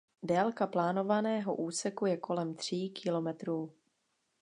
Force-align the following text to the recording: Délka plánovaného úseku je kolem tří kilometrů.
Délka 0.23 0.67
plánovaného 0.67 1.55
úseku 1.55 2.05
je 2.05 2.17
kolem 2.17 2.55
tří 2.55 2.89
kilometrů. 2.89 3.73